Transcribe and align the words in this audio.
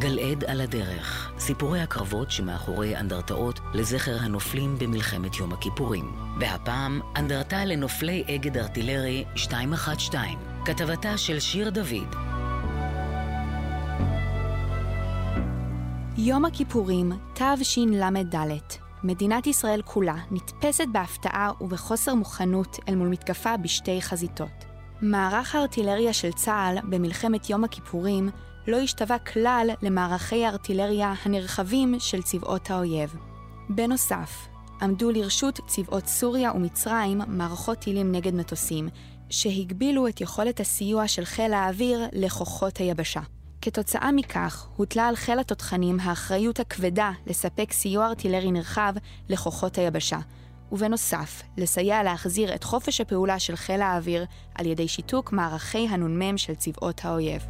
גלעד 0.00 0.44
על 0.44 0.60
הדרך, 0.60 1.32
סיפורי 1.38 1.80
הקרבות 1.80 2.30
שמאחורי 2.30 2.96
אנדרטאות 2.96 3.60
לזכר 3.74 4.16
הנופלים 4.20 4.78
במלחמת 4.78 5.36
יום 5.36 5.52
הכיפורים. 5.52 6.12
והפעם, 6.40 7.00
אנדרטה 7.16 7.64
לנופלי 7.64 8.24
אגד 8.34 8.56
ארטילרי 8.56 9.24
212, 9.36 10.22
כתבתה 10.64 11.18
של 11.18 11.40
שיר 11.40 11.70
דוד. 11.70 12.14
יום 16.18 16.44
הכיפורים, 16.44 17.12
תשל"ד. 17.34 18.36
מדינת 19.04 19.46
ישראל 19.46 19.82
כולה 19.82 20.16
נתפסת 20.30 20.86
בהפתעה 20.92 21.50
ובחוסר 21.60 22.14
מוכנות 22.14 22.78
אל 22.88 22.94
מול 22.94 23.08
מתקפה 23.08 23.56
בשתי 23.56 24.02
חזיתות. 24.02 24.69
מערך 25.02 25.54
הארטילריה 25.54 26.12
של 26.12 26.32
צה"ל 26.32 26.78
במלחמת 26.88 27.50
יום 27.50 27.64
הכיפורים 27.64 28.30
לא 28.66 28.76
השתווה 28.76 29.18
כלל 29.18 29.70
למערכי 29.82 30.44
הארטילריה 30.44 31.14
הנרחבים 31.24 31.94
של 31.98 32.22
צבאות 32.22 32.70
האויב. 32.70 33.14
בנוסף, 33.68 34.48
עמדו 34.82 35.10
לרשות 35.10 35.60
צבאות 35.66 36.06
סוריה 36.06 36.52
ומצרים 36.52 37.20
מערכות 37.28 37.78
טילים 37.78 38.12
נגד 38.12 38.34
מטוסים, 38.34 38.88
שהגבילו 39.30 40.08
את 40.08 40.20
יכולת 40.20 40.60
הסיוע 40.60 41.08
של 41.08 41.24
חיל 41.24 41.52
האוויר 41.52 42.00
לכוחות 42.12 42.76
היבשה. 42.76 43.20
כתוצאה 43.62 44.12
מכך, 44.12 44.66
הוטלה 44.76 45.08
על 45.08 45.16
חיל 45.16 45.38
התותחנים 45.38 46.00
האחריות 46.00 46.60
הכבדה 46.60 47.10
לספק 47.26 47.72
סיוע 47.72 48.06
ארטילרי 48.06 48.50
נרחב 48.50 48.94
לכוחות 49.28 49.78
היבשה, 49.78 50.18
ובנוסף, 50.72 51.42
לסייע 51.56 52.02
להחזיר 52.02 52.54
את 52.54 52.64
חופש 52.64 53.00
הפעולה 53.00 53.38
של 53.38 53.56
חיל 53.56 53.82
האוויר 53.82 54.24
על 54.54 54.66
ידי 54.66 54.88
שיתוק 54.88 55.32
מערכי 55.32 55.88
הנ"מ 55.88 56.38
של 56.38 56.54
צבאות 56.54 57.00
האויב. 57.04 57.46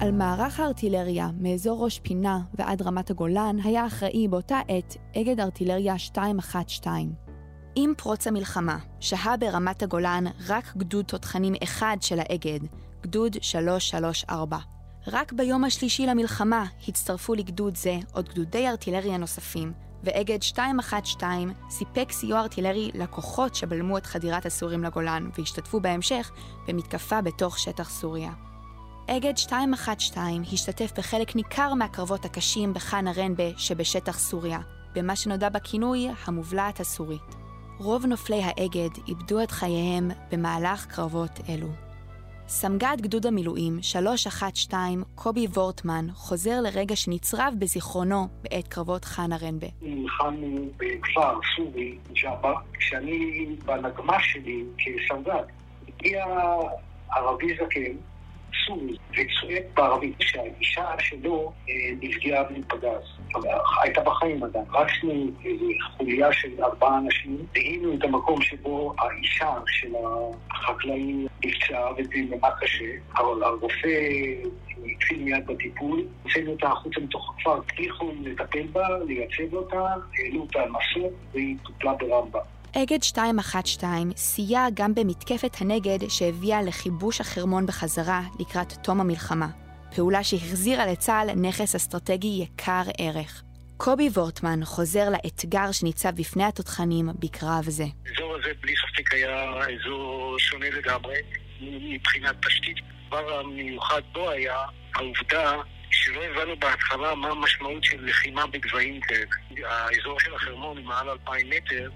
על 0.00 0.12
מערך 0.12 0.60
הארטילריה 0.60 1.30
מאזור 1.40 1.84
ראש 1.84 1.98
פינה 1.98 2.40
ועד 2.54 2.82
רמת 2.82 3.10
הגולן 3.10 3.56
היה 3.64 3.86
אחראי 3.86 4.28
באותה 4.28 4.60
עת 4.68 4.96
אגד 5.16 5.40
ארטילריה 5.40 5.94
212. 6.16 6.94
עם 7.74 7.92
פרוץ 7.96 8.26
המלחמה 8.26 8.78
שהה 9.00 9.36
ברמת 9.36 9.82
הגולן 9.82 10.24
רק 10.48 10.76
גדוד 10.76 11.04
תותחנים 11.04 11.54
אחד 11.62 11.96
של 12.00 12.18
האגד, 12.18 12.60
גדוד 13.02 13.36
334. 13.40 14.75
רק 15.12 15.32
ביום 15.32 15.64
השלישי 15.64 16.06
למלחמה 16.06 16.64
הצטרפו 16.88 17.34
לגדוד 17.34 17.76
זה 17.76 17.98
עוד 18.12 18.28
גדודי 18.28 18.68
ארטילריה 18.68 19.16
נוספים, 19.16 19.72
ואגד 20.04 20.38
212 20.56 21.30
סיפק 21.70 22.12
סיוע 22.12 22.40
ארטילרי 22.40 22.90
לכוחות 22.94 23.54
שבלמו 23.54 23.98
את 23.98 24.06
חדירת 24.06 24.46
הסורים 24.46 24.84
לגולן 24.84 25.30
והשתתפו 25.38 25.80
בהמשך 25.80 26.30
במתקפה 26.68 27.22
בתוך 27.22 27.58
שטח 27.58 27.90
סוריה. 27.90 28.32
אגד 29.06 29.32
212 29.44 30.24
השתתף 30.52 30.92
בחלק 30.98 31.36
ניכר 31.36 31.74
מהקרבות 31.74 32.24
הקשים 32.24 32.74
בחאן 32.74 33.06
הרנבה 33.08 33.58
שבשטח 33.58 34.18
סוריה, 34.18 34.60
במה 34.94 35.16
שנודע 35.16 35.48
בכינוי 35.48 36.08
המובלעת 36.24 36.80
הסורית. 36.80 37.36
רוב 37.78 38.06
נופלי 38.06 38.42
האגד 38.42 38.90
איבדו 39.08 39.42
את 39.42 39.50
חייהם 39.50 40.10
במהלך 40.32 40.86
קרבות 40.86 41.40
אלו. 41.48 41.85
סמג"ד 42.48 42.96
גדוד 43.00 43.26
המילואים 43.26 43.78
312, 43.82 44.80
קובי 45.14 45.46
וורטמן, 45.46 46.06
חוזר 46.14 46.60
לרגע 46.60 46.96
שנצרב 46.96 47.54
בזיכרונו 47.58 48.28
בעת 48.42 48.68
קרבות 48.68 49.04
חאן 49.04 49.36
ארנבה. 49.36 49.66
נלחמנו 49.82 50.68
בכפר 50.76 51.38
סורי, 51.56 51.98
ג'אבה, 52.22 52.54
כשאני 52.72 53.46
בנגמ"ש 53.64 54.32
שלי 54.32 54.64
כסמג"ד, 54.78 55.44
הגיע 55.88 56.24
ערבי 57.10 57.54
זקן 57.54 57.96
סורי 58.66 58.96
וצועק 59.10 59.64
בערבית 59.74 60.16
שהאישה 60.20 60.84
שלו 60.98 61.52
אה, 61.68 61.74
נפגעה 62.02 62.42
מפגז. 62.50 63.02
הייתה 63.82 64.00
בחיים 64.00 64.42
עדיין. 64.42 64.64
רצנו 64.70 65.30
איזו 65.44 65.66
חוליה 65.96 66.32
של 66.32 66.64
ארבעה 66.64 66.98
אנשים, 66.98 67.36
ראינו 67.56 67.94
את 67.94 68.04
המקום 68.04 68.42
שבו 68.42 68.94
האישה 68.98 69.50
של 69.66 69.92
החקלאי 70.50 71.26
נפצעה 71.44 71.92
ובנמה 71.92 72.50
קשה, 72.60 72.84
אבל 73.16 73.42
הרופא 73.42 73.88
התחיל 74.92 75.24
מיד 75.24 75.46
בטיפול, 75.46 76.04
הוצאנו 76.22 76.50
אותה 76.50 76.68
החוצה 76.68 77.00
מתוך 77.00 77.34
הכפר, 77.34 77.60
הצליחו 77.66 78.12
לטפל 78.22 78.66
בה, 78.72 78.88
לייצב 79.06 79.54
אותה, 79.54 79.80
העלו 80.18 80.40
אותה 80.40 80.60
על 80.60 80.68
מסור 80.70 81.10
והיא 81.32 81.56
טופלה 81.62 81.92
ברמב"ם. 81.94 82.55
אגד 82.82 82.98
212 83.16 83.90
סייע 84.16 84.66
גם 84.74 84.94
במתקפת 84.94 85.56
הנגד 85.60 85.98
שהביאה 86.08 86.62
לכיבוש 86.62 87.20
החרמון 87.20 87.66
בחזרה 87.66 88.20
לקראת 88.40 88.72
תום 88.72 89.00
המלחמה, 89.00 89.48
פעולה 89.96 90.24
שהחזירה 90.24 90.86
לצה"ל 90.86 91.30
נכס 91.30 91.74
אסטרטגי 91.74 92.42
יקר 92.42 92.82
ערך. 92.98 93.42
קובי 93.76 94.08
וורטמן 94.08 94.64
חוזר 94.64 95.10
לאתגר 95.10 95.72
שניצב 95.72 96.10
בפני 96.10 96.44
התותחנים 96.44 97.08
בקרב 97.18 97.64
זה. 97.64 97.84
האזור 98.06 98.36
הזה 98.36 98.50
בלי 98.60 98.74
ספק 98.76 99.14
היה 99.14 99.52
אזור 99.52 100.38
שונה 100.38 100.70
לגמרי 100.70 101.16
מבחינת 101.60 102.46
תשתית. 102.46 102.76
הדבר 103.06 103.38
המיוחד 103.40 104.02
בו 104.12 104.30
היה 104.30 104.56
העובדה 104.94 105.56
שלא 105.90 106.24
הבנו 106.24 106.56
בהתחלה 106.58 107.14
מה 107.14 107.28
המשמעות 107.28 107.84
של 107.84 108.04
לחימה 108.04 108.46
בגבהים 108.46 109.00
כאלה. 109.00 109.26
האזור 109.64 110.20
של 110.20 110.34
החרמון 110.34 110.76
הוא 110.76 110.86
מעל 110.86 111.08
2,000 111.08 111.50
מטר, 111.50 111.90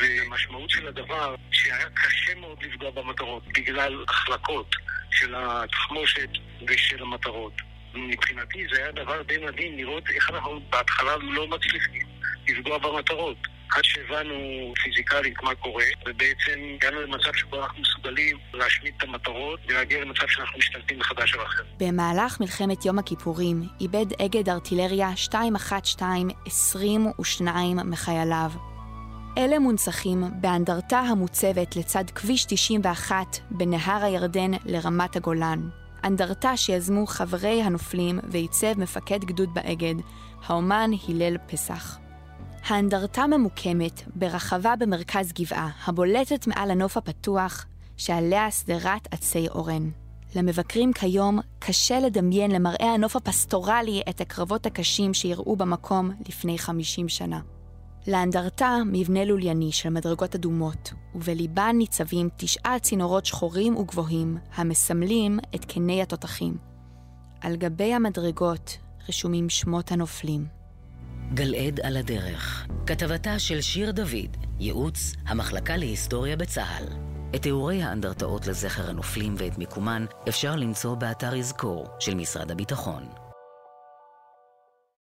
והמשמעות 0.00 0.70
של 0.70 0.88
הדבר 0.88 1.34
שהיה 1.50 1.86
קשה 1.94 2.34
מאוד 2.34 2.62
לפגוע 2.62 2.90
במטרות 2.90 3.42
בגלל 3.46 4.04
החלקות 4.08 4.76
של 5.10 5.34
התחמושת 5.36 6.28
ושל 6.68 7.02
המטרות. 7.02 7.52
מבחינתי 7.94 8.66
זה 8.72 8.76
היה 8.82 8.92
דבר 8.92 9.22
די 9.22 9.38
מדהים 9.38 9.76
לראות 9.76 10.04
איך 10.10 10.30
אנחנו 10.30 10.60
בהתחלה 10.70 11.16
לא 11.16 11.48
מצליחים 11.48 12.06
לפגוע 12.48 12.78
במטרות. 12.78 13.36
עד 13.70 13.84
שהבנו 13.84 14.34
פיזיקלית 14.82 15.42
מה 15.42 15.54
קורה, 15.54 15.84
ובעצם 16.06 16.60
הגענו 16.74 17.00
למצב 17.02 17.34
שבו 17.34 17.62
אנחנו 17.62 17.80
מסוגלים 17.80 18.38
להשמיד 18.54 18.94
את 18.96 19.02
המטרות 19.02 19.60
ולהגיע 19.68 20.00
למצב 20.00 20.28
שאנחנו 20.28 20.58
משתלטים 20.58 20.98
מחדש 20.98 21.34
על 21.34 21.40
אחר. 21.42 21.62
במהלך 21.78 22.40
מלחמת 22.40 22.84
יום 22.84 22.98
הכיפורים 22.98 23.62
איבד 23.80 24.06
אגד 24.22 24.48
ארטילריה 24.48 25.08
212 25.08 26.36
22 26.46 27.76
מחייליו. 27.84 28.75
אלה 29.38 29.58
מונצחים 29.58 30.24
באנדרטה 30.40 30.98
המוצבת 30.98 31.76
לצד 31.76 32.04
כביש 32.14 32.44
91 32.44 33.16
בנהר 33.50 34.04
הירדן 34.04 34.50
לרמת 34.64 35.16
הגולן. 35.16 35.68
אנדרטה 36.04 36.56
שיזמו 36.56 37.06
חברי 37.06 37.62
הנופלים 37.62 38.18
ועיצב 38.30 38.80
מפקד 38.80 39.24
גדוד 39.24 39.54
באגד, 39.54 39.94
האומן 40.46 40.90
הלל 41.08 41.36
פסח. 41.46 41.98
האנדרטה 42.66 43.26
ממוקמת 43.26 44.02
ברחבה 44.14 44.76
במרכז 44.76 45.32
גבעה, 45.32 45.70
הבולטת 45.86 46.46
מעל 46.46 46.70
הנוף 46.70 46.96
הפתוח, 46.96 47.66
שעליה 47.96 48.50
שדרת 48.50 49.08
עצי 49.10 49.48
אורן. 49.48 49.90
למבקרים 50.36 50.92
כיום 50.92 51.38
קשה 51.58 52.00
לדמיין 52.00 52.50
למראה 52.50 52.94
הנוף 52.94 53.16
הפסטורלי 53.16 54.02
את 54.08 54.20
הקרבות 54.20 54.66
הקשים 54.66 55.14
שאירעו 55.14 55.56
במקום 55.56 56.10
לפני 56.28 56.58
50 56.58 57.08
שנה. 57.08 57.40
לאנדרטה 58.08 58.78
מבנה 58.86 59.24
לולייני 59.24 59.72
של 59.72 59.88
מדרגות 59.88 60.34
אדומות, 60.34 60.92
ובליבן 61.14 61.74
ניצבים 61.78 62.28
תשעה 62.36 62.78
צינורות 62.78 63.26
שחורים 63.26 63.76
וגבוהים, 63.76 64.38
המסמלים 64.54 65.38
את 65.54 65.64
קני 65.64 66.02
התותחים. 66.02 66.56
על 67.40 67.56
גבי 67.56 67.94
המדרגות 67.94 68.78
רשומים 69.08 69.48
שמות 69.48 69.92
הנופלים. 69.92 70.46
גלעד 71.34 71.80
על 71.80 71.96
הדרך, 71.96 72.66
כתבתה 72.86 73.38
של 73.38 73.60
שיר 73.60 73.90
דוד, 73.90 74.36
ייעוץ 74.60 75.12
המחלקה 75.26 75.76
להיסטוריה 75.76 76.36
בצה"ל. 76.36 76.84
את 77.34 77.42
תיאורי 77.42 77.82
האנדרטאות 77.82 78.46
לזכר 78.46 78.90
הנופלים 78.90 79.34
ואת 79.38 79.58
מיקומן 79.58 80.04
אפשר 80.28 80.56
למצוא 80.56 80.94
באתר 80.94 81.34
יזכור 81.34 81.86
של 82.00 82.14
משרד 82.14 82.50
הביטחון. 82.50 83.25